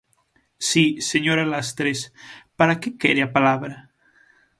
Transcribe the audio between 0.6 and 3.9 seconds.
Si, señora Lastres, ¿para que quere a palabra?